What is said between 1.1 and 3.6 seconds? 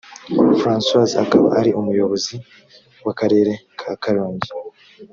akaba ari umuyobozi w akarere